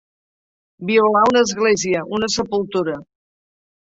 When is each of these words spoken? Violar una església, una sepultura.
Violar 0.89 1.21
una 1.31 1.43
església, 1.49 2.01
una 2.19 2.31
sepultura. 2.37 2.95